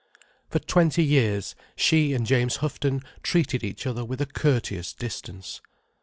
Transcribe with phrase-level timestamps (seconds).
[0.49, 5.61] For twenty years, she and James Houghton treated each other with a courteous distance.